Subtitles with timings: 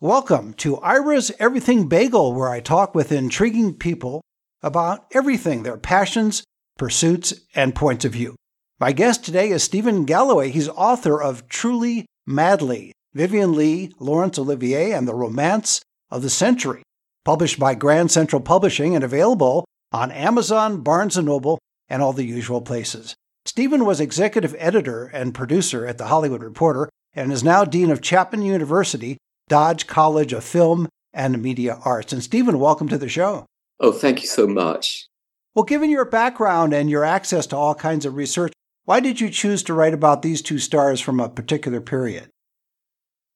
[0.00, 4.22] Welcome to Ira's Everything Bagel, where I talk with intriguing people
[4.62, 6.44] about everything their passions,
[6.76, 8.36] pursuits, and points of view.
[8.78, 10.50] My guest today is Stephen Galloway.
[10.50, 16.84] He's author of Truly Madly Vivien Leigh, Laurence Olivier, and the Romance of the Century,
[17.24, 21.58] published by Grand Central Publishing and available on Amazon, Barnes & Noble,
[21.88, 23.16] and all the usual places.
[23.44, 28.00] Stephen was executive editor and producer at The Hollywood Reporter and is now dean of
[28.00, 29.18] Chapman University
[29.48, 32.12] Dodge College of Film and Media Arts.
[32.12, 33.46] And Stephen, welcome to the show.
[33.80, 35.06] Oh, thank you so much.
[35.54, 38.52] Well, given your background and your access to all kinds of research,
[38.84, 42.30] why did you choose to write about these two stars from a particular period?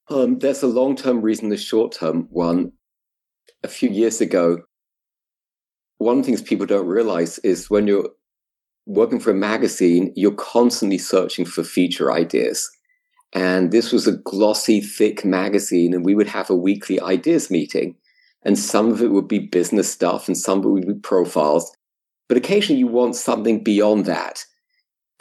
[0.09, 2.73] Um, there's a long term reason, the short term one.
[3.65, 4.59] A few years ago,
[5.99, 8.11] one of the things people don't realize is when you're
[8.87, 12.71] working for a magazine, you're constantly searching for feature ideas.
[13.33, 17.97] And this was a glossy, thick magazine, and we would have a weekly ideas meeting.
[18.45, 21.75] And some of it would be business stuff, and some of it would be profiles.
[22.29, 24.45] But occasionally you want something beyond that.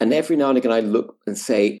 [0.00, 1.78] And every now and again, I look and say,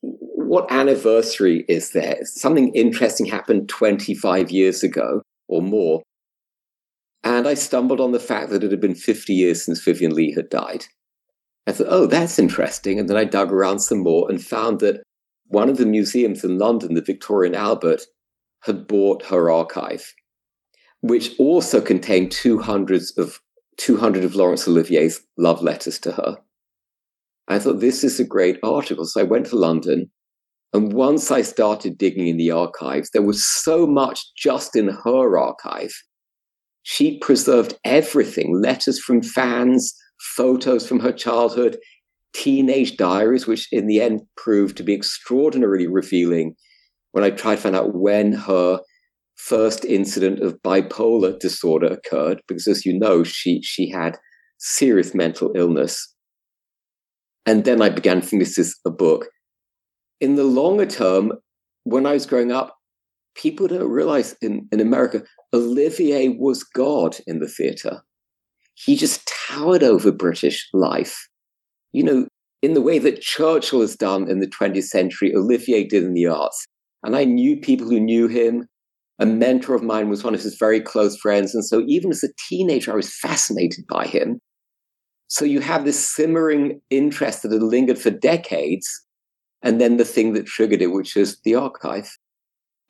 [0.00, 2.18] what anniversary is there?
[2.22, 6.02] Something interesting happened 25 years ago or more.
[7.24, 10.32] And I stumbled on the fact that it had been 50 years since Vivien Leigh
[10.32, 10.86] had died.
[11.66, 12.98] I thought, oh, that's interesting.
[12.98, 15.02] And then I dug around some more and found that
[15.48, 18.02] one of the museums in London, the Victoria and Albert,
[18.62, 20.14] had bought her archive,
[21.00, 23.40] which also contained 200 of
[23.78, 26.38] 200 of Laurence Olivier's love letters to her.
[27.46, 29.04] I thought this is a great article.
[29.04, 30.10] So I went to London.
[30.74, 35.38] And once I started digging in the archives, there was so much just in her
[35.38, 35.92] archive.
[36.82, 39.94] She preserved everything letters from fans,
[40.36, 41.78] photos from her childhood,
[42.38, 46.54] teenage diaries, which in the end proved to be extraordinarily revealing
[47.12, 48.80] when I tried to find out when her
[49.36, 54.18] first incident of bipolar disorder occurred, because as you know, she she had
[54.58, 56.14] serious mental illness.
[57.46, 59.26] And then I began thinking this is a book.
[60.20, 61.32] In the longer term,
[61.84, 62.76] when I was growing up,
[63.34, 65.22] people don't realize in, in America,
[65.54, 68.02] Olivier was God in the theater.
[68.74, 71.28] He just towered over British life
[71.92, 72.26] you know,
[72.62, 76.26] in the way that Churchill has done in the 20th century, Olivier did in the
[76.26, 76.66] arts.
[77.02, 78.66] And I knew people who knew him.
[79.20, 81.54] A mentor of mine was one of his very close friends.
[81.54, 84.40] And so even as a teenager, I was fascinated by him.
[85.28, 88.88] So you have this simmering interest that had lingered for decades.
[89.62, 92.10] And then the thing that triggered it, which is the archive.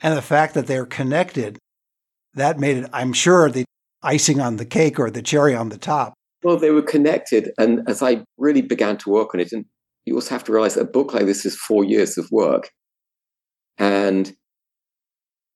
[0.00, 1.59] And the fact that they're connected,
[2.34, 3.65] that made it, I'm sure, the
[4.03, 6.15] icing on the cake or the cherry on the top.
[6.43, 7.50] Well, they were connected.
[7.59, 9.65] And as I really began to work on it, and
[10.04, 12.71] you also have to realize a book like this is four years of work.
[13.76, 14.32] And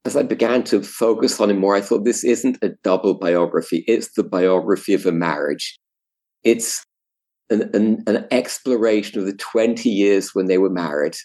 [0.04, 3.84] as I began to focus on it more, I thought this isn't a double biography.
[3.86, 5.78] It's the biography of a marriage.
[6.42, 6.84] It's
[7.50, 11.16] an, an, an exploration of the 20 years when they were married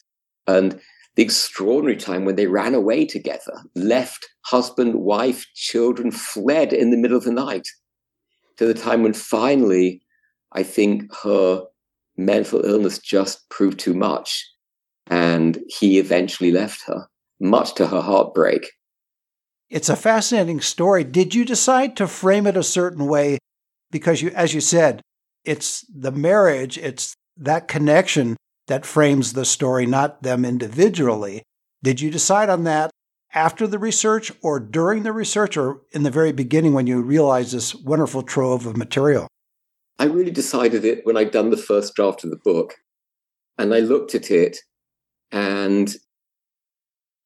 [0.46, 0.79] and
[1.16, 6.97] the extraordinary time when they ran away together, left husband, wife, children, fled in the
[6.97, 7.67] middle of the night
[8.57, 10.01] to the time when finally,
[10.51, 11.63] I think her
[12.16, 14.45] mental illness just proved too much.
[15.09, 17.07] And he eventually left her,
[17.40, 18.72] much to her heartbreak.
[19.69, 21.03] It's a fascinating story.
[21.03, 23.38] Did you decide to frame it a certain way?
[23.91, 25.01] Because you, as you said,
[25.46, 28.35] it's the marriage, it's that connection
[28.67, 31.44] that frames the story, not them individually.
[31.84, 32.91] Did you decide on that
[33.37, 37.53] after the research or during the research or in the very beginning when you realized
[37.53, 39.27] this wonderful trove of material?
[39.99, 42.73] I really decided it when I'd done the first draft of the book.
[43.59, 44.57] And I looked at it
[45.31, 45.95] and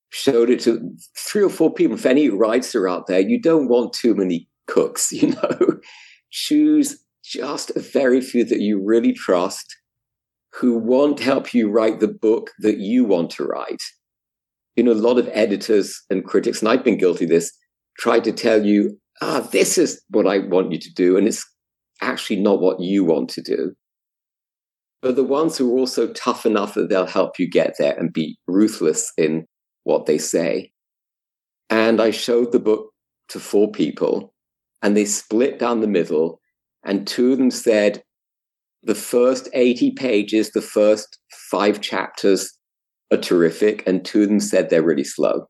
[0.10, 1.96] showed it to three or four people.
[1.96, 5.80] If any writer out there, you don't want too many cooks, you know.
[6.30, 9.78] Choose just a very few that you really trust
[10.56, 13.82] who want to help you write the book that you want to write
[14.76, 17.52] you know, a lot of editors and critics, and I've been guilty of this,
[18.00, 21.18] try to tell you, ah, this is what I want you to do.
[21.18, 21.46] And it's
[22.02, 23.74] actually not what you want to do.
[25.02, 28.14] But the ones who are also tough enough that they'll help you get there and
[28.14, 29.46] be ruthless in
[29.84, 30.72] what they say.
[31.70, 32.92] And I showed the book
[33.30, 34.34] to four people,
[34.82, 36.40] and they split down the middle.
[36.84, 38.04] And two of them said,
[38.84, 41.20] the first 80 pages, the first
[41.50, 42.52] five chapters,
[43.12, 45.48] are terrific, and two of them said they're really slow.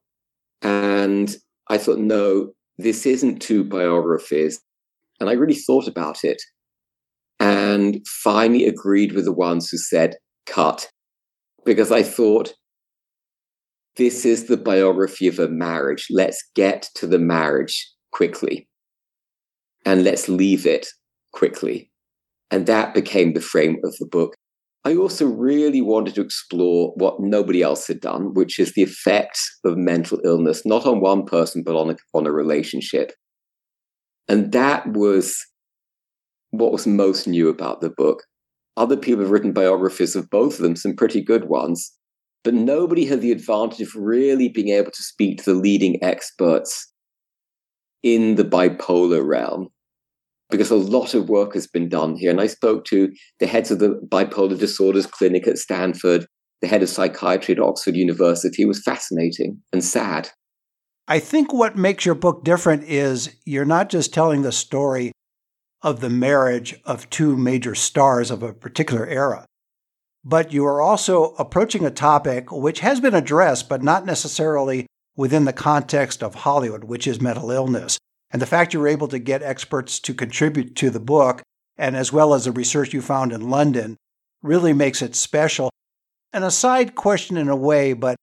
[0.61, 1.35] And
[1.69, 4.61] I thought, no, this isn't two biographies.
[5.19, 6.41] And I really thought about it
[7.39, 10.15] and finally agreed with the ones who said
[10.45, 10.89] cut,
[11.65, 12.53] because I thought
[13.97, 16.07] this is the biography of a marriage.
[16.09, 18.67] Let's get to the marriage quickly
[19.85, 20.87] and let's leave it
[21.33, 21.91] quickly.
[22.49, 24.35] And that became the frame of the book.
[24.83, 29.59] I also really wanted to explore what nobody else had done, which is the effects
[29.63, 33.11] of mental illness, not on one person, but on a, on a relationship.
[34.27, 35.35] And that was
[36.49, 38.23] what was most new about the book.
[38.75, 41.91] Other people have written biographies of both of them, some pretty good ones,
[42.43, 46.91] but nobody had the advantage of really being able to speak to the leading experts
[48.01, 49.67] in the bipolar realm
[50.51, 52.29] because a lot of work has been done here.
[52.29, 56.27] And I spoke to the heads of the bipolar disorders clinic at Stanford,
[56.61, 58.63] the head of psychiatry at Oxford University.
[58.63, 60.29] It was fascinating and sad.
[61.07, 65.11] I think what makes your book different is you're not just telling the story
[65.81, 69.45] of the marriage of two major stars of a particular era,
[70.23, 75.45] but you are also approaching a topic which has been addressed, but not necessarily within
[75.45, 77.97] the context of Hollywood, which is mental illness.
[78.31, 81.43] And the fact you were able to get experts to contribute to the book,
[81.77, 83.97] and as well as the research you found in London,
[84.41, 85.69] really makes it special.
[86.33, 88.15] An aside question in a way, but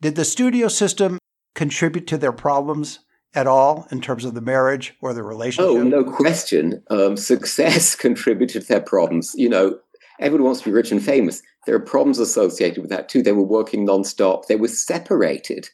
[0.00, 1.18] did the studio system
[1.54, 3.00] contribute to their problems
[3.34, 5.70] at all in terms of the marriage or the relationship?
[5.70, 6.82] Oh, no question.
[6.90, 9.34] Um, success contributed to their problems.
[9.36, 9.78] You know,
[10.20, 11.42] everyone wants to be rich and famous.
[11.66, 13.22] There are problems associated with that too.
[13.22, 14.46] They were working nonstop.
[14.46, 15.70] They were separated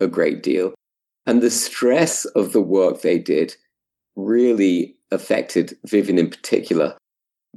[0.00, 0.74] a great deal.
[1.28, 3.54] And the stress of the work they did
[4.16, 6.96] really affected Vivien in particular.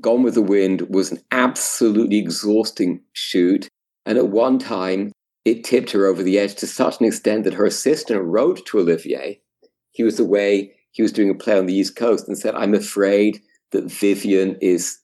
[0.01, 3.69] Gone with the Wind was an absolutely exhausting shoot.
[4.05, 5.13] And at one time,
[5.45, 8.79] it tipped her over the edge to such an extent that her assistant wrote to
[8.79, 9.39] Olivier.
[9.91, 12.73] He was away, he was doing a play on the East Coast and said, I'm
[12.73, 13.41] afraid
[13.71, 14.99] that Vivien is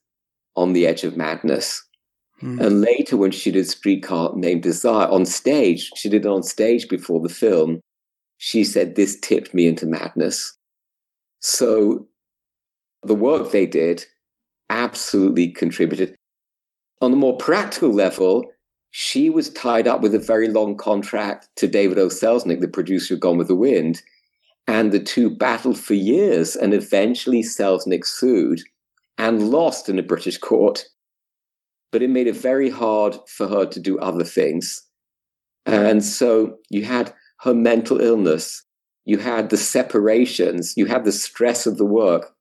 [0.57, 1.85] on the edge of madness.
[2.41, 2.59] Hmm.
[2.59, 6.89] And later, when she did Streetcar Named Desire on stage, she did it on stage
[6.89, 7.79] before the film
[8.37, 10.57] she said, This tipped me into madness.
[11.39, 12.07] So
[13.03, 14.05] the work they did
[14.69, 16.15] absolutely contributed.
[17.01, 18.45] On a more practical level,
[18.91, 22.07] she was tied up with a very long contract to David O.
[22.07, 24.01] Selznick, the producer of Gone with the Wind,
[24.67, 28.61] and the two battled for years, and eventually Selznick sued
[29.17, 30.85] and lost in a British court.
[31.91, 34.83] But it made it very hard for her to do other things.
[35.65, 38.63] And so you had her mental illness,
[39.05, 42.33] you had the separations, you had the stress of the work.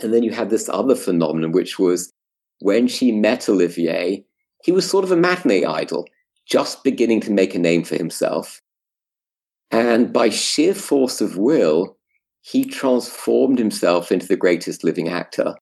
[0.00, 2.12] And then you had this other phenomenon, which was
[2.60, 4.24] when she met Olivier,
[4.64, 6.06] he was sort of a matinee idol,
[6.46, 8.60] just beginning to make a name for himself.
[9.70, 11.96] And by sheer force of will,
[12.42, 15.54] he transformed himself into the greatest living actor.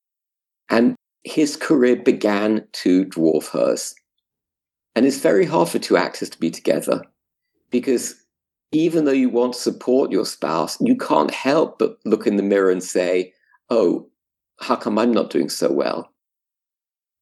[0.69, 3.95] And his career began to dwarf hers.
[4.95, 7.03] And it's very hard for two actors to be together
[7.71, 8.20] because
[8.73, 12.43] even though you want to support your spouse, you can't help but look in the
[12.43, 13.33] mirror and say,
[13.69, 14.09] oh,
[14.61, 16.13] how come I'm not doing so well?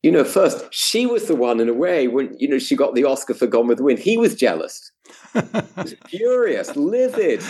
[0.03, 2.95] You know, first, she was the one in a way when, you know, she got
[2.95, 3.99] the Oscar for Gone with the Wind.
[3.99, 4.93] He was jealous.
[5.35, 5.41] he
[5.77, 7.43] was furious, livid.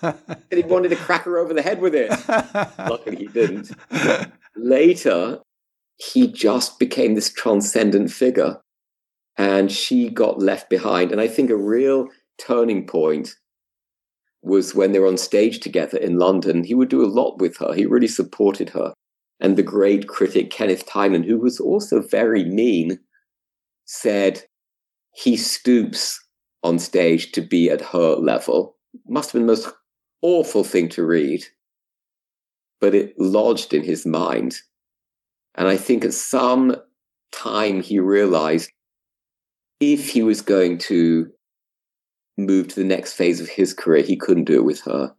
[0.00, 0.16] and
[0.50, 2.10] he wanted to crack her over the head with it.
[2.78, 3.72] Luckily, he didn't.
[4.56, 5.40] Later,
[5.96, 8.58] he just became this transcendent figure
[9.36, 11.12] and she got left behind.
[11.12, 12.08] And I think a real
[12.46, 13.34] turning point
[14.42, 16.64] was when they were on stage together in London.
[16.64, 17.72] He would do a lot with her.
[17.74, 18.92] He really supported her.
[19.40, 22.98] And the great critic Kenneth Tynan, who was also very mean,
[23.84, 24.42] said
[25.14, 26.20] he stoops
[26.62, 28.76] on stage to be at her level.
[29.08, 29.68] Must have been the most
[30.22, 31.44] awful thing to read,
[32.80, 34.56] but it lodged in his mind.
[35.54, 36.76] And I think at some
[37.32, 38.70] time he realized
[39.80, 41.30] if he was going to
[42.36, 45.14] move to the next phase of his career, he couldn't do it with her.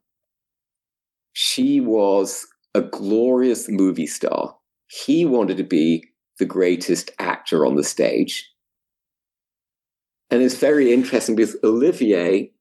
[1.33, 4.55] She was a glorious movie star.
[4.87, 6.05] He wanted to be
[6.39, 8.49] the greatest actor on the stage.
[10.29, 12.51] And it's very interesting because Olivier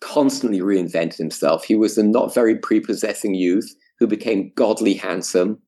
[0.00, 1.64] constantly reinvented himself.
[1.64, 5.58] He was a not very prepossessing youth who became godly handsome.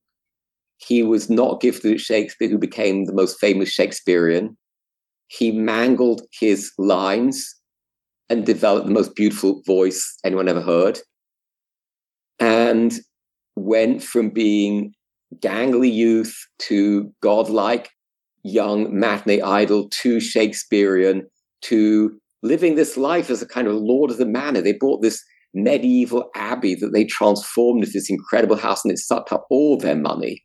[0.77, 4.57] He was not gifted at Shakespeare, who became the most famous Shakespearean.
[5.29, 7.55] He mangled his lines
[8.29, 11.01] and developed the most beautiful voice anyone ever heard.
[12.41, 12.93] And
[13.57, 14.95] went from being
[15.37, 17.91] gangly youth to godlike
[18.45, 21.27] young matinee idol to Shakespearean
[21.63, 24.61] to living this life as a kind of lord of the manor.
[24.61, 25.23] They bought this
[25.55, 29.97] medieval abbey that they transformed into this incredible house and it sucked up all their
[29.97, 30.43] money.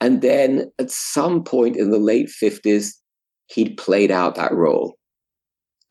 [0.00, 2.90] And then at some point in the late 50s,
[3.46, 4.96] he'd played out that role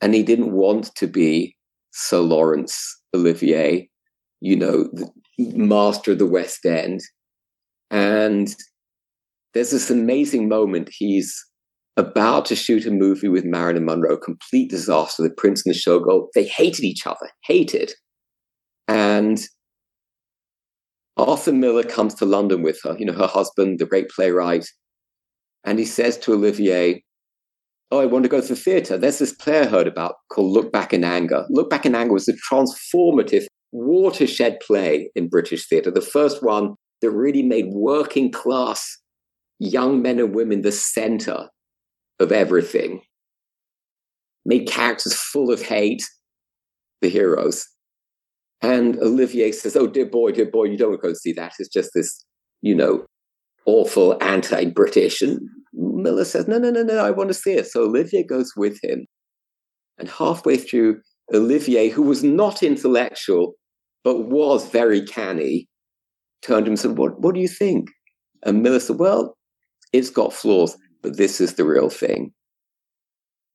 [0.04, 1.56] And he didn't want to be
[1.94, 3.90] Sir Laurence Olivier,
[4.42, 7.00] you know, the master of the West End.
[7.90, 8.54] And
[9.54, 10.90] there's this amazing moment.
[10.92, 11.34] He's
[11.96, 15.24] about to shoot a movie with Marilyn Monroe, complete disaster.
[15.24, 17.94] The Prince and the Showgirl, they hated each other, hated.
[18.90, 19.40] And
[21.16, 24.66] Arthur Miller comes to London with her, you know, her husband, the great playwright.
[25.64, 27.06] And he says to Olivier,
[27.94, 28.98] Oh, I want to go to the theatre.
[28.98, 31.46] There's this play I heard about called Look Back in Anger.
[31.52, 36.74] Look Back in Anger was a transformative watershed play in British theatre, the first one
[37.04, 38.98] that really made working class
[39.60, 41.50] young men and women the center
[42.20, 43.02] of everything,
[44.44, 46.02] made characters full of hate,
[47.04, 47.64] the heroes.
[48.64, 51.54] And Olivier says, Oh, dear boy, dear boy, you don't want to go see that.
[51.60, 52.26] It's just this,
[52.64, 53.06] you know,
[53.68, 55.22] awful anti British.
[55.22, 55.40] And
[55.74, 57.68] Miller says, No, no, no, no, I want to see it.
[57.68, 59.06] So Olivier goes with him.
[59.98, 61.02] And halfway through,
[61.34, 63.54] Olivier, who was not intellectual,
[64.04, 65.68] but was very canny,
[66.42, 67.90] turned to him and said, What, what do you think?
[68.44, 69.38] And Miller said, Well,
[69.92, 72.34] it's got flaws, but this is the real thing.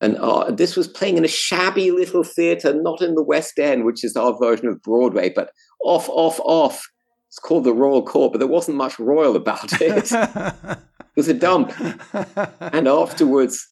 [0.01, 3.83] And uh, this was playing in a shabby little theatre, not in the West End,
[3.83, 5.51] which is our version of Broadway, but
[5.83, 6.87] off, off, off.
[7.27, 10.09] It's called the Royal Court, but there wasn't much royal about it.
[11.19, 11.73] was a dump.
[12.61, 13.67] and afterwards,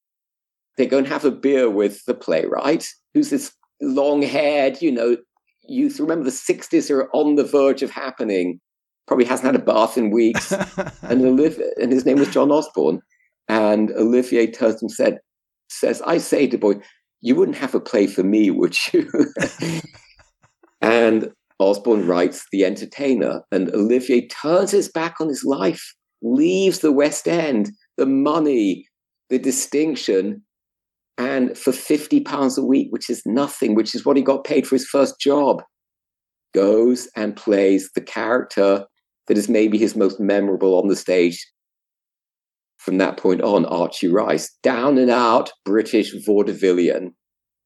[0.75, 5.15] they go and have a beer with the playwright, who's this long haired, you know,
[5.63, 5.97] youth.
[6.01, 8.59] Remember, the 60s are on the verge of happening.
[9.07, 10.51] Probably hasn't had a bath in weeks.
[11.03, 12.99] and, Olivier, and his name was John Osborne.
[13.47, 15.19] And Olivier turns and said,
[15.69, 16.81] says, I say to boy,
[17.21, 19.09] you wouldn't have a play for me, would you?
[20.81, 26.91] and Osborne writes The Entertainer, and Olivier turns his back on his life, leaves the
[26.91, 28.87] West End, the money,
[29.29, 30.43] the distinction,
[31.17, 34.67] and for 50 pounds a week, which is nothing, which is what he got paid
[34.67, 35.63] for his first job,
[36.53, 38.85] goes and plays the character
[39.27, 41.45] that is maybe his most memorable on the stage
[42.77, 47.09] from that point on, Archie Rice, down and out British vaudevillian,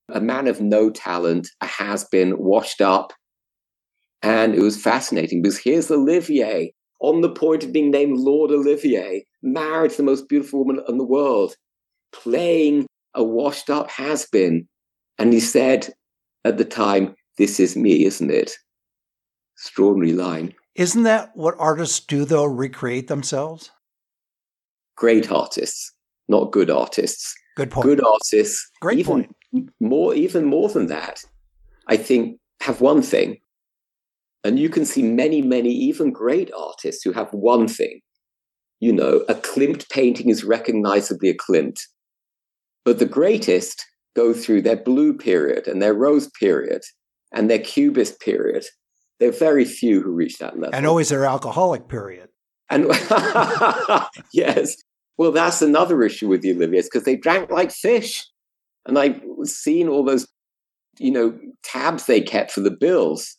[0.10, 3.14] a man of no talent, a has been, washed up.
[4.24, 9.26] And it was fascinating because here's Olivier on the point of being named Lord Olivier,
[9.42, 11.56] married to the most beautiful woman in the world,
[12.12, 14.68] playing a washed up has been.
[15.18, 15.90] And he said
[16.46, 18.54] at the time, This is me, isn't it?
[19.56, 20.54] Extraordinary line.
[20.76, 23.72] Isn't that what artists do, though, recreate themselves?
[25.02, 25.94] great artists,
[26.28, 27.34] not good artists.
[27.58, 27.86] Good point.
[27.86, 29.72] Good artists, great even point.
[29.80, 31.24] More, even more than that,
[31.88, 33.40] I think have one thing,
[34.44, 38.02] and you can see many, many even great artists who have one thing.
[38.80, 41.80] You know, a Klimt painting is recognizably a Klimt,
[42.84, 46.82] but the greatest go through their blue period and their rose period
[47.32, 48.66] and their cubist period.
[49.20, 50.76] There are very few who reach that level.
[50.76, 52.30] And always their alcoholic period.
[52.70, 52.86] And
[54.34, 54.76] yes,
[55.18, 58.26] well, that's another issue with the Oliviers because they drank like fish.
[58.88, 60.28] And I've seen all those,
[60.98, 63.36] you know, tabs they kept for the bills.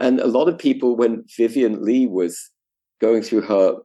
[0.00, 2.50] And a lot of people, when Vivien Leigh was
[3.00, 3.76] going through her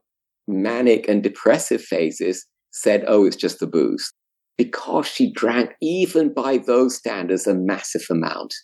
[0.48, 4.12] manic and depressive phases, said, oh, it's just the booze.
[4.58, 8.54] Because she drank, even by those standards, a massive amount.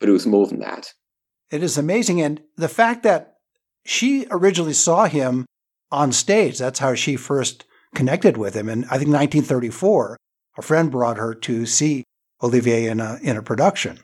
[0.00, 0.92] But it was more than that.
[1.50, 2.20] It is amazing.
[2.20, 3.34] And the fact that
[3.88, 5.46] she originally saw him
[5.90, 6.58] on stage.
[6.58, 8.68] That's how she first connected with him.
[8.68, 10.16] And I think 1934,
[10.58, 12.04] a friend brought her to see
[12.42, 14.00] Olivier in a, in a production.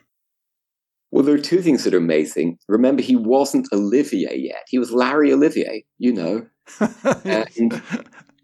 [1.15, 2.59] Well, there are two things that are amazing.
[2.67, 4.63] Remember, he wasn't Olivier yet.
[4.67, 6.45] He was Larry Olivier, you know.
[7.15, 7.81] And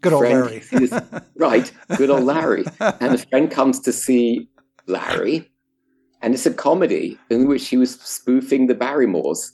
[0.00, 0.62] good old Larry.
[1.36, 2.64] right, good old Larry.
[2.80, 4.48] And a friend comes to see
[4.86, 5.50] Larry,
[6.22, 9.52] and it's a comedy in which he was spoofing the Barrymores.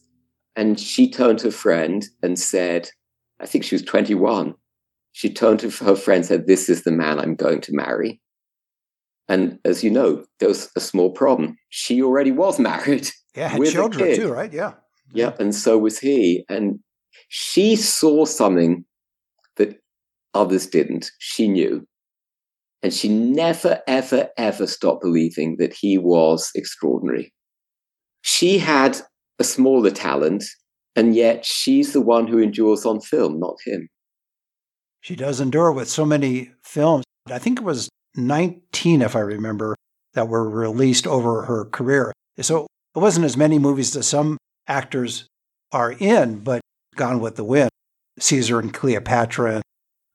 [0.54, 2.88] And she turned to a friend and said,
[3.40, 4.54] I think she was 21.
[5.10, 8.20] She turned to her friend and said, This is the man I'm going to marry.
[9.28, 11.56] And as you know, there was a small problem.
[11.68, 13.08] She already was married.
[13.36, 14.52] Yeah, had children too, right?
[14.52, 14.72] Yeah.
[15.12, 16.44] Yeah, and so was he.
[16.48, 16.80] And
[17.28, 18.84] she saw something
[19.56, 19.78] that
[20.34, 21.10] others didn't.
[21.18, 21.86] She knew.
[22.82, 27.32] And she never, ever, ever stopped believing that he was extraordinary.
[28.22, 29.00] She had
[29.38, 30.44] a smaller talent
[30.94, 33.88] and yet she's the one who endures on film, not him.
[35.00, 37.04] She does endure with so many films.
[37.28, 39.74] I think it was 19, if I remember,
[40.14, 42.12] that were released over her career.
[42.40, 45.26] So it wasn't as many movies as some actors
[45.72, 46.60] are in, but
[46.96, 47.70] Gone with the Wind,
[48.18, 49.62] Caesar and Cleopatra,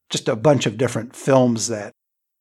[0.10, 1.94] just a bunch of different films that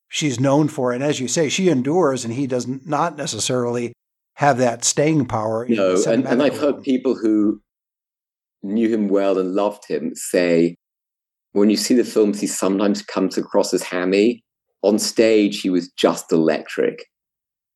[0.08, 0.92] she's known for.
[0.92, 3.92] And as you say, she endures, and he does not necessarily
[4.34, 5.66] have that staying power.
[5.68, 7.60] No, and, and I've heard people who
[8.62, 10.76] knew him well and loved him say,
[11.52, 14.42] when you see the films, he sometimes comes across as hammy.
[14.82, 17.06] On stage, he was just electric.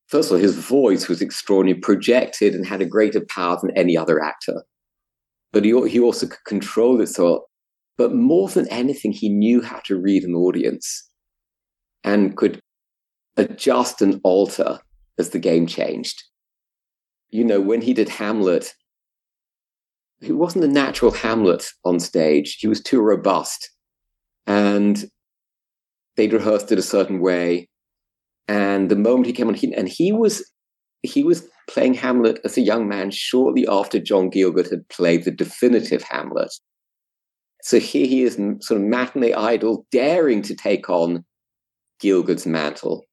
[0.07, 3.97] First of all, his voice was extraordinary, projected and had a greater power than any
[3.97, 4.63] other actor.
[5.51, 7.47] But he, he also could control it so
[7.97, 11.09] but more than anything, he knew how to read an audience
[12.03, 12.61] and could
[13.35, 14.79] adjust and alter
[15.17, 16.23] as the game changed.
[17.29, 18.73] You know, when he did Hamlet,
[20.21, 22.57] he wasn't a natural Hamlet on stage.
[22.59, 23.71] He was too robust.
[24.45, 25.09] And
[26.17, 27.69] they'd rehearsed it a certain way.
[28.47, 30.43] And the moment he came on, he, and he was
[31.03, 35.31] he was playing Hamlet as a young man shortly after John Gielgud had played the
[35.31, 36.51] definitive Hamlet.
[37.61, 41.25] So here he is, sort of matinee idol, daring to take on
[42.01, 43.03] Gielgud's mantle.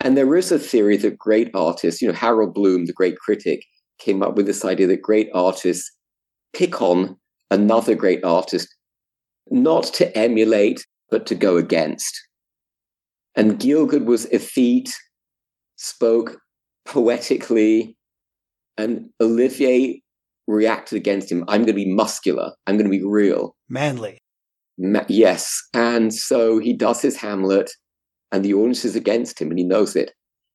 [0.00, 3.64] And there is a theory that great artists, you know, Harold Bloom, the great critic,
[3.98, 5.90] came up with this idea that great artists
[6.52, 7.16] pick on
[7.50, 8.68] another great artist,
[9.50, 12.20] not to emulate, but to go against.
[13.34, 14.92] And Gielgud was effete,
[15.76, 16.38] spoke
[16.84, 17.96] poetically,
[18.76, 20.02] and Olivier
[20.46, 21.44] reacted against him.
[21.48, 22.52] I'm going to be muscular.
[22.66, 23.54] I'm going to be real.
[23.68, 24.18] Manly.
[24.78, 25.60] Ma- yes.
[25.74, 27.70] And so he does his Hamlet,
[28.32, 30.12] and the audience is against him, and he knows it.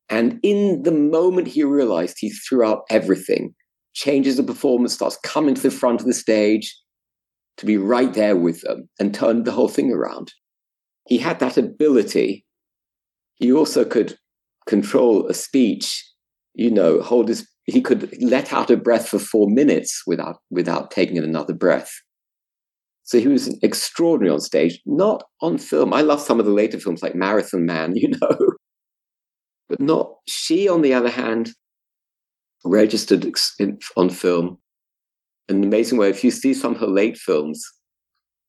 [0.10, 3.53] And in the moment he realized he threw out everything,
[3.93, 6.75] changes the performance, starts coming to the front of the stage
[7.57, 10.33] to be right there with them and turn the whole thing around.
[11.07, 12.45] He had that ability.
[13.36, 14.17] He also could
[14.67, 16.03] control a speech,
[16.53, 20.91] you know, hold his he could let out a breath for four minutes without without
[20.91, 21.91] taking another breath.
[23.03, 25.93] So he was extraordinary on stage, not on film.
[25.93, 28.38] I love some of the later films like Marathon Man, you know,
[29.69, 30.67] but not she.
[30.67, 31.51] On the other hand,
[32.65, 33.25] registered
[33.98, 34.57] on film
[35.50, 36.10] an amazing way.
[36.10, 37.65] If you see some of her late films,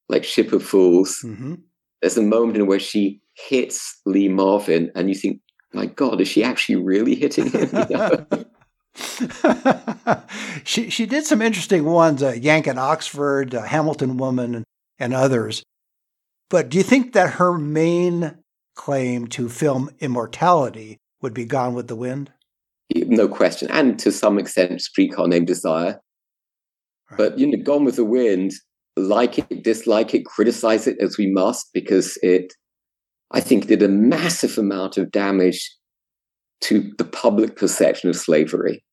[0.08, 1.54] like Ship of Fools, mm-hmm.
[2.04, 5.40] There's a moment in where she hits Lee Marvin, and you think,
[5.72, 7.70] my God, is she actually really hitting him?
[7.88, 8.26] You know?
[10.64, 14.64] she she did some interesting ones, uh, Yank at Oxford, uh, Hamilton Woman, and,
[14.98, 15.62] and others.
[16.50, 18.36] But do you think that her main
[18.76, 22.30] claim to film immortality would be Gone with the Wind?
[22.94, 26.02] No question, and to some extent, Streetcar Named Desire.
[27.10, 27.16] Right.
[27.16, 28.52] But you know, Gone with the Wind,
[28.96, 32.52] like it, dislike it, criticize it as we must, because it,
[33.32, 35.74] I think, did a massive amount of damage
[36.62, 38.84] to the public perception of slavery.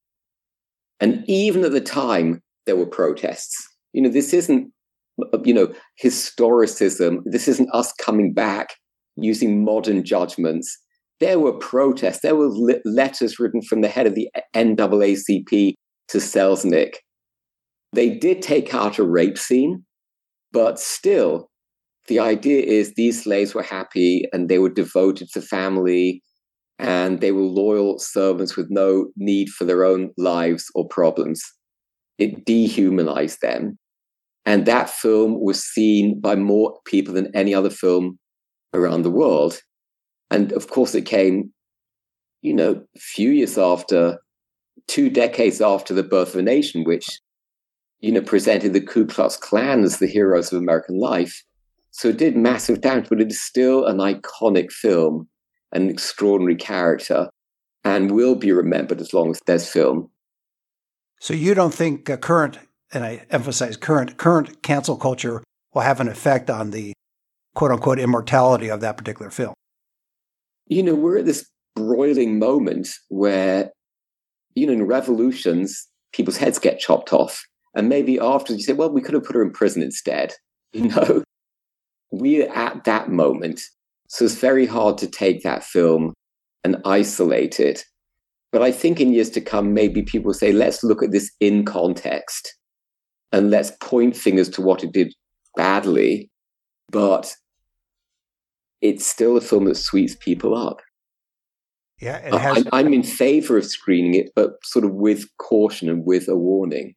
[0.99, 3.55] And even at the time, there were protests.
[3.93, 4.71] You know, this isn't,
[5.43, 7.19] you know, historicism.
[7.25, 8.69] This isn't us coming back
[9.15, 10.77] using modern judgments.
[11.19, 12.21] There were protests.
[12.21, 12.49] There were
[12.85, 15.73] letters written from the head of the NAACP
[16.07, 16.95] to Selznick.
[17.93, 19.83] They did take out a rape scene,
[20.51, 21.49] but still,
[22.07, 26.21] the idea is these slaves were happy and they were devoted to family
[26.79, 31.43] and they were loyal servants with no need for their own lives or problems.
[32.17, 33.77] It dehumanized them.
[34.45, 38.17] And that film was seen by more people than any other film
[38.73, 39.61] around the world.
[40.31, 41.53] And of course, it came,
[42.41, 44.17] you know, a few years after,
[44.87, 47.07] two decades after the birth of a nation, which,
[48.01, 51.43] you know, presented the Ku Klux Klan as the heroes of American life.
[51.91, 55.27] So it did massive damage, but it is still an iconic film
[55.71, 57.29] an extraordinary character
[57.83, 60.09] and will be remembered as long as there's film.
[61.19, 62.59] So you don't think uh, current,
[62.93, 66.93] and I emphasize current, current cancel culture will have an effect on the
[67.55, 69.53] quote unquote immortality of that particular film?
[70.67, 73.71] You know, we're at this broiling moment where,
[74.55, 77.45] you know, in revolutions, people's heads get chopped off.
[77.73, 80.33] And maybe after you say, well, we could have put her in prison instead.
[80.73, 81.23] You know,
[82.11, 83.59] we're at that moment
[84.11, 86.13] so it's very hard to take that film
[86.65, 87.85] and isolate it.
[88.51, 91.63] But I think in years to come, maybe people say, let's look at this in
[91.63, 92.53] context
[93.31, 95.13] and let's point fingers to what it did
[95.55, 96.29] badly.
[96.91, 97.33] But
[98.81, 100.81] it's still a film that sweeps people up.
[102.01, 106.05] Yeah, it has- I'm in favor of screening it, but sort of with caution and
[106.05, 106.95] with a warning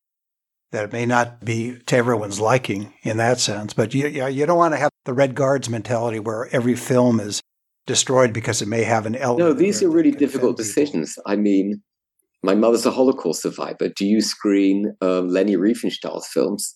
[0.75, 3.73] that it may not be to everyone's liking in that sense.
[3.73, 7.41] But you, you don't want to have the Red Guards mentality where every film is
[7.87, 9.49] destroyed because it may have an element.
[9.49, 11.17] No, these are really difficult decisions.
[11.27, 11.83] I mean,
[12.43, 13.89] my mother's a Holocaust survivor.
[13.89, 16.75] Do you screen um, Leni Riefenstahl's films?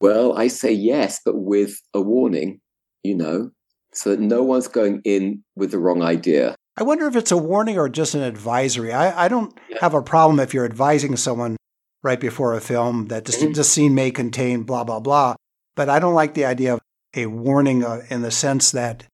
[0.00, 2.60] Well, I say yes, but with a warning,
[3.02, 3.50] you know.
[3.92, 6.54] so that no one's going in with the wrong idea.
[6.76, 8.92] I wonder if it's a warning or just an advisory.
[8.92, 9.78] I, I don't yeah.
[9.80, 11.56] have a problem if you're advising someone
[12.02, 13.52] right before a film that this, mm-hmm.
[13.52, 15.34] this scene may contain blah, blah, blah.
[15.76, 16.80] But I don't like the idea of
[17.14, 19.04] a warning uh, in the sense that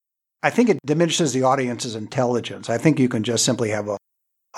[0.43, 2.69] I think it diminishes the audience's intelligence.
[2.69, 3.97] I think you can just simply have a,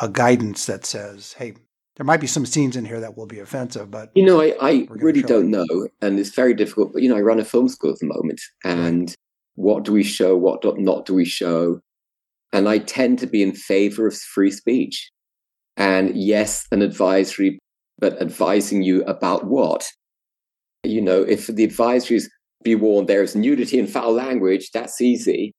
[0.02, 1.54] a guidance that says, hey,
[2.00, 4.56] there might be some scenes in here that will be offensive, but you know, I,
[4.62, 5.66] I really don't know,
[6.02, 6.94] and it's very difficult.
[6.94, 9.14] But you know, I run a film school at the moment, and
[9.56, 11.82] what do we show, what do, not do we show,
[12.54, 15.12] and I tend to be in favor of free speech,
[15.76, 17.60] and yes, an advisory,
[18.00, 19.88] but advising you about what,
[20.84, 22.30] you know, if the advisory is
[22.64, 25.54] be warned there is nudity and foul language, that's easy,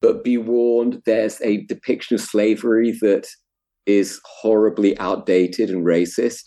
[0.00, 3.26] but be warned there's a depiction of slavery that
[3.86, 6.42] is horribly outdated and racist.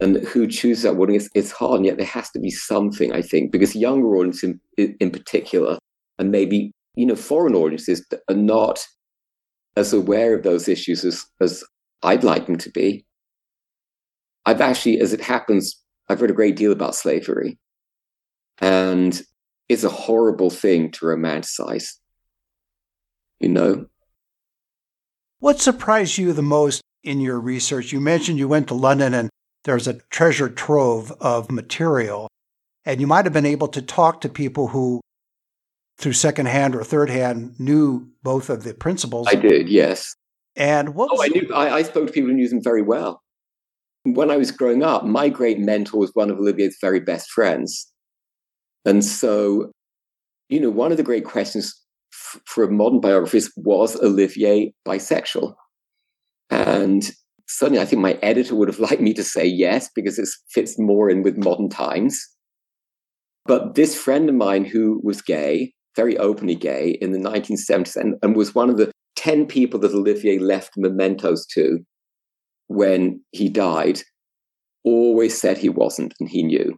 [0.00, 1.16] And who chooses that wording?
[1.16, 4.54] It's, it's hard, and yet there has to be something, I think, because younger audiences
[4.76, 5.78] in, in particular,
[6.18, 8.84] and maybe you know foreign audiences are not
[9.76, 11.62] as aware of those issues as, as
[12.02, 13.04] I'd like them to be.
[14.44, 17.58] I've actually, as it happens, I've read a great deal about slavery,
[18.58, 19.20] and
[19.68, 21.94] it's a horrible thing to romanticize.
[23.40, 23.86] You know,
[25.42, 27.92] what surprised you the most in your research?
[27.92, 29.28] You mentioned you went to London and
[29.64, 32.28] there's a treasure trove of material,
[32.84, 35.00] and you might have been able to talk to people who,
[35.98, 39.28] through secondhand or third hand, knew both of the principles.
[39.28, 40.14] I did, yes.
[40.54, 41.10] And what?
[41.12, 41.48] oh, I knew.
[41.54, 43.22] I, I spoke to people who knew them very well.
[44.04, 47.92] When I was growing up, my great mentor was one of Olivier's very best friends,
[48.84, 49.70] and so,
[50.48, 51.82] you know, one of the great questions
[52.46, 55.54] for modern biographies was Olivier bisexual?
[56.50, 57.10] And
[57.48, 60.78] suddenly I think my editor would have liked me to say yes because it fits
[60.78, 62.20] more in with modern times.
[63.44, 68.14] But this friend of mine who was gay, very openly gay in the 1970s, and,
[68.22, 71.80] and was one of the 10 people that Olivier left mementos to
[72.72, 74.00] when he died,
[74.84, 76.76] always said he wasn't and he knew.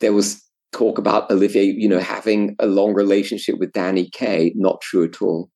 [0.00, 4.80] There was talk about Olivier, you know, having a long relationship with Danny Kaye, not
[4.80, 5.50] true at all.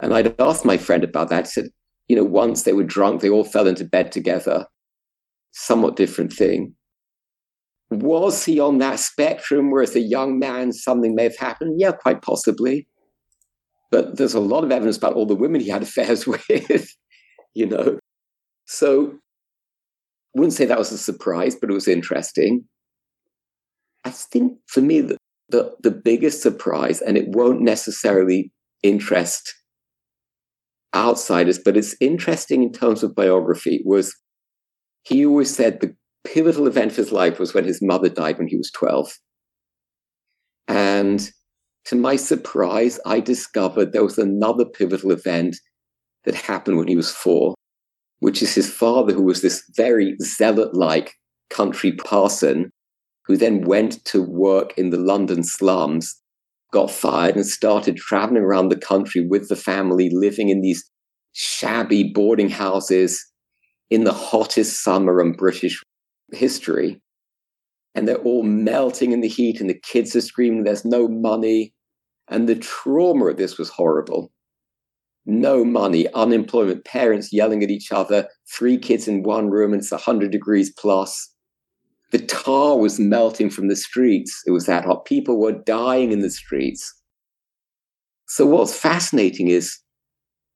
[0.00, 1.44] And I'd asked my friend about that.
[1.44, 1.68] I said,
[2.08, 4.66] you know, once they were drunk, they all fell into bed together.
[5.52, 6.74] Somewhat different thing.
[7.90, 11.76] Was he on that spectrum where, as a young man, something may have happened?
[11.78, 12.86] Yeah, quite possibly.
[13.90, 16.88] But there's a lot of evidence about all the women he had affairs with,
[17.60, 17.98] you know.
[18.66, 19.14] So
[20.34, 22.64] I wouldn't say that was a surprise, but it was interesting.
[24.04, 25.16] I think for me, the,
[25.48, 29.54] the, the biggest surprise, and it won't necessarily interest
[30.94, 34.14] outsiders, but it's interesting in terms of biography, was
[35.04, 38.48] he always said the pivotal event of his life was when his mother died when
[38.48, 39.12] he was 12.
[40.68, 41.30] And
[41.86, 45.56] to my surprise, I discovered there was another pivotal event
[46.24, 47.54] that happened when he was four,
[48.20, 51.14] which is his father, who was this very zealot like
[51.50, 52.70] country parson
[53.26, 56.20] who then went to work in the London slums,
[56.72, 60.84] got fired, and started traveling around the country with the family, living in these
[61.32, 63.24] shabby boarding houses
[63.90, 65.82] in the hottest summer in British
[66.32, 67.00] history.
[67.94, 71.72] And they're all melting in the heat, and the kids are screaming, There's no money.
[72.28, 74.32] And the trauma of this was horrible.
[75.26, 79.90] No money, unemployment, parents yelling at each other, three kids in one room, and it's
[79.90, 81.34] 100 degrees plus
[82.14, 84.40] the tar was melting from the streets.
[84.46, 85.04] It was that hot.
[85.04, 86.94] People were dying in the streets.
[88.28, 89.80] So, what's fascinating is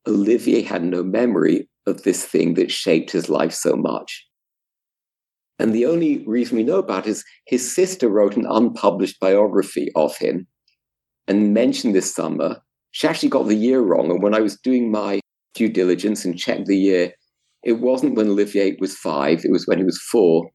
[0.06, 4.24] Olivier had no memory of this thing that shaped his life so much.
[5.58, 9.88] And the only reason we know about it is his sister wrote an unpublished biography
[9.96, 10.46] of him
[11.26, 12.62] and mentioned this summer.
[12.98, 14.10] She actually got the year wrong.
[14.10, 15.20] And when I was doing my
[15.54, 17.12] due diligence and checked the year,
[17.62, 20.50] it wasn't when Olivier was five, it was when he was four.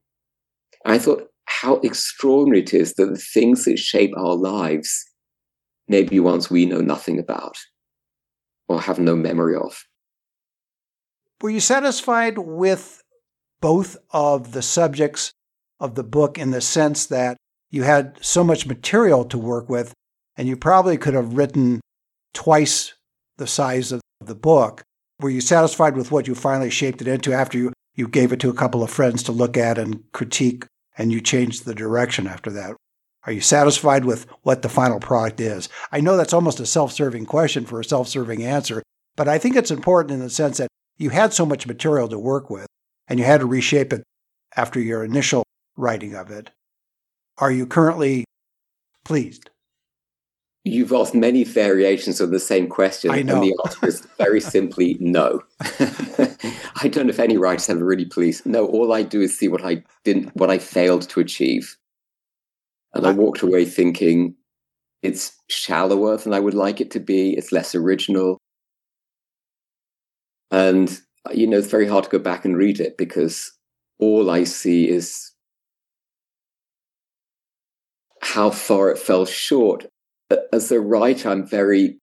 [0.84, 5.06] I thought how extraordinary it is that the things that shape our lives
[5.88, 7.56] maybe ones we know nothing about
[8.68, 9.82] or have no memory of.
[11.40, 13.00] Were you satisfied with
[13.62, 15.32] both of the subjects
[15.80, 17.38] of the book in the sense that
[17.70, 19.94] you had so much material to work with
[20.36, 21.80] and you probably could have written
[22.34, 22.94] twice
[23.38, 24.82] the size of the book?
[25.20, 28.40] Were you satisfied with what you finally shaped it into after you, you gave it
[28.40, 30.66] to a couple of friends to look at and critique
[30.98, 32.76] and you changed the direction after that?
[33.26, 35.68] Are you satisfied with what the final product is?
[35.90, 38.82] I know that's almost a self serving question for a self serving answer,
[39.16, 40.68] but I think it's important in the sense that
[40.98, 42.66] you had so much material to work with
[43.08, 44.04] and you had to reshape it
[44.56, 45.44] after your initial
[45.76, 46.50] writing of it.
[47.38, 48.24] Are you currently
[49.04, 49.50] pleased?
[50.66, 53.34] You've asked many variations of the same question, I know.
[53.34, 55.42] and the answer is very simply no.
[55.60, 58.46] I don't know if any writers have really pleased.
[58.46, 61.76] No, all I do is see what I didn't, what I failed to achieve,
[62.94, 64.36] and I walked away thinking
[65.02, 67.34] it's shallower than I would like it to be.
[67.36, 68.38] It's less original,
[70.50, 70.98] and
[71.30, 73.52] you know it's very hard to go back and read it because
[73.98, 75.30] all I see is
[78.22, 79.86] how far it fell short.
[80.52, 81.98] As a writer, I'm very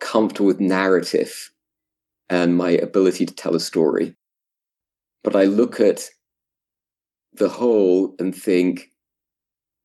[0.00, 1.50] comfortable with narrative
[2.28, 4.14] and my ability to tell a story.
[5.24, 6.08] But I look at
[7.32, 8.90] the whole and think,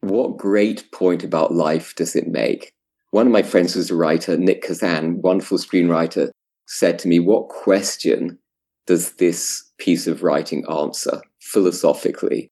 [0.01, 2.73] what great point about life does it make?
[3.11, 6.29] One of my friends who's a writer, Nick Kazan, wonderful screenwriter,
[6.67, 8.39] said to me, What question
[8.87, 12.49] does this piece of writing answer philosophically?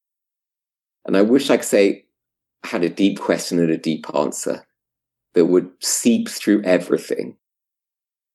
[1.06, 2.06] And I wish I could say
[2.64, 4.66] I had a deep question and a deep answer
[5.34, 7.38] that would seep through everything.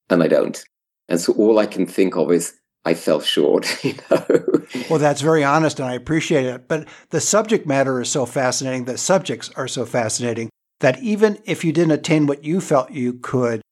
[0.09, 0.63] And I don't.
[1.09, 2.55] And so all I can think of is
[2.85, 4.25] I fell short, you know.
[4.89, 6.69] well, that's very honest and I appreciate it.
[6.69, 11.65] But the subject matter is so fascinating, the subjects are so fascinating that even if
[11.65, 13.63] you didn't attain what you felt you could,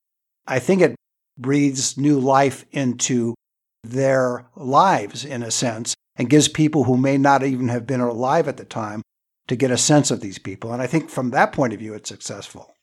[0.47, 0.97] I think it
[1.39, 3.35] breathes new life into
[3.83, 8.49] their lives in a sense and gives people who may not even have been alive
[8.49, 9.03] at the time
[9.47, 10.73] to get a sense of these people.
[10.73, 12.74] And I think from that point of view, it's successful.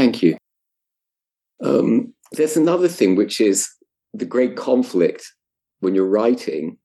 [0.00, 0.38] Thank you.
[1.62, 3.68] Um, there's another thing, which is
[4.14, 5.30] the great conflict
[5.80, 6.78] when you're writing.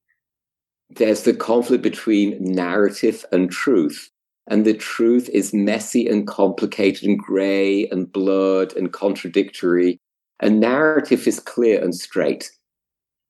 [0.89, 4.09] There's the conflict between narrative and truth.
[4.47, 9.97] And the truth is messy and complicated and gray and blurred and contradictory.
[10.41, 12.51] And narrative is clear and straight.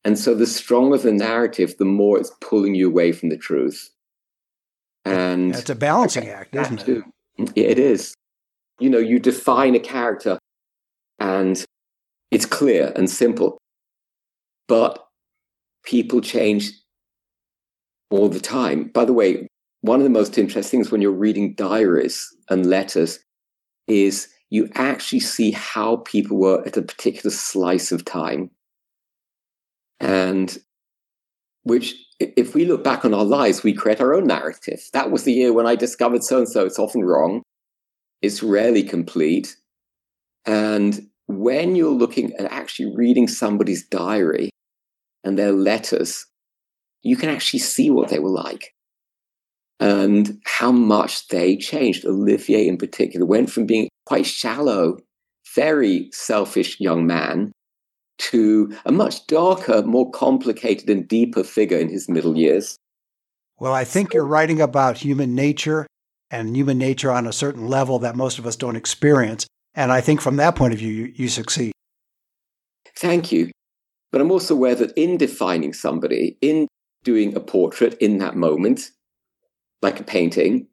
[0.04, 3.88] And so the stronger the narrative, the more it's pulling you away from the truth.
[5.06, 7.04] And it's a balancing act, isn't it?
[7.38, 8.16] Yeah, it is.
[8.80, 10.38] You know, you define a character
[11.20, 11.64] and
[12.32, 13.58] it's clear and simple.
[14.68, 15.06] But
[15.86, 16.72] people change
[18.10, 18.90] all the time.
[18.94, 19.48] By the way,
[19.82, 23.20] one of the most interesting things when you're reading diaries and letters
[23.88, 28.50] is you actually see how people were at a particular slice of time.
[30.00, 30.58] And
[31.64, 34.82] which, if we look back on our lives, we create our own narrative.
[34.94, 36.66] That was the year when I discovered so and so.
[36.66, 37.42] It's often wrong,
[38.26, 39.56] it's rarely complete.
[40.46, 44.50] And when you're looking at actually reading somebody's diary
[45.24, 46.26] and their letters,
[47.02, 48.74] you can actually see what they were like
[49.80, 52.06] and how much they changed.
[52.06, 54.98] Olivier, in particular, went from being quite shallow,
[55.56, 57.52] very selfish young man
[58.18, 62.78] to a much darker, more complicated, and deeper figure in his middle years.
[63.60, 65.86] Well, I think you're writing about human nature
[66.40, 69.48] and human nature on a certain level that most of us don't experience.
[69.74, 71.72] And I think from that point of view, you, you succeed.
[72.98, 73.52] Thank you.
[74.12, 76.68] But I'm also aware that in defining somebody, in
[77.04, 78.92] doing a portrait in that moment,
[79.82, 80.68] like a painting,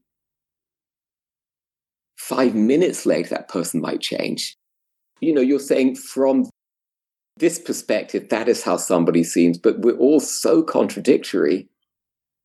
[2.16, 4.56] five minutes later, that person might change.
[5.20, 6.50] You know, you're saying from
[7.36, 11.68] this perspective, that is how somebody seems, but we're all so contradictory.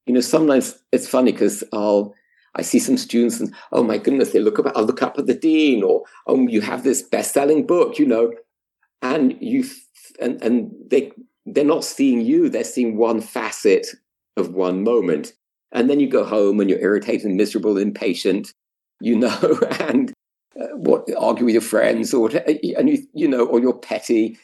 [0.05, 2.13] You know, sometimes it's funny because I'll
[2.57, 5.27] I see some students and oh my goodness, they look up I'll look up at
[5.27, 8.33] the dean or oh you have this best-selling book, you know,
[9.01, 9.65] and you
[10.19, 11.11] and and they
[11.45, 13.87] they're not seeing you, they're seeing one facet
[14.35, 15.33] of one moment.
[15.71, 18.53] And then you go home and you're irritated miserable, impatient,
[19.01, 20.13] you know, and
[20.59, 24.37] uh, what argue with your friends or and you you know or you're petty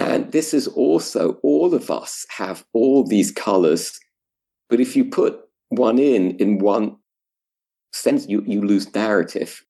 [0.00, 4.00] and this is also, all of us have all these colors.
[4.70, 5.38] But if you put
[5.68, 6.96] one in, in one
[7.92, 9.64] sense, you, you lose narrative.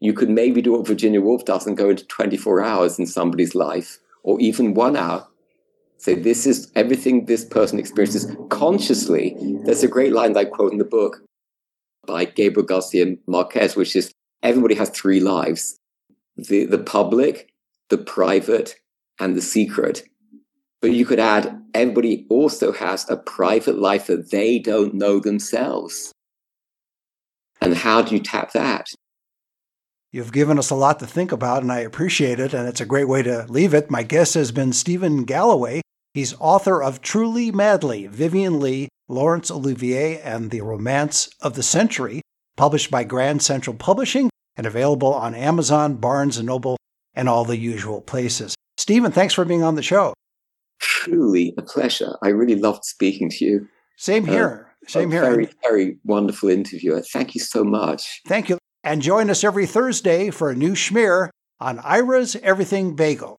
[0.00, 3.54] You could maybe do what Virginia Woolf does and go into 24 hours in somebody's
[3.54, 5.26] life, or even one hour.
[5.98, 9.34] Say, this is everything this person experiences consciously.
[9.64, 11.22] There's a great line that I quote in the book
[12.06, 14.12] by Gabriel Garcia Marquez, which is
[14.42, 15.78] everybody has three lives
[16.36, 17.50] the, the public,
[17.88, 18.76] the private,
[19.18, 20.04] and the secret.
[20.82, 26.12] But you could add everybody also has a private life that they don't know themselves.
[27.60, 28.88] And how do you tap that?
[30.12, 32.54] You've given us a lot to think about, and I appreciate it.
[32.54, 33.90] And it's a great way to leave it.
[33.90, 35.82] My guest has been Stephen Galloway.
[36.14, 42.22] He's author of Truly Madly, Vivien Leigh, Laurence Olivier, and the Romance of the Century,
[42.56, 46.78] published by Grand Central Publishing and available on Amazon, Barnes & Noble,
[47.14, 48.54] and all the usual places.
[48.78, 50.14] Stephen, thanks for being on the show.
[50.80, 52.16] Truly a pleasure.
[52.22, 53.68] I really loved speaking to you.
[53.96, 54.65] Same uh, here.
[54.65, 55.22] Uh, Same here.
[55.22, 57.02] Very, very wonderful interviewer.
[57.02, 58.20] Thank you so much.
[58.26, 58.58] Thank you.
[58.84, 63.36] And join us every Thursday for a new schmear on Ira's Everything Bagel.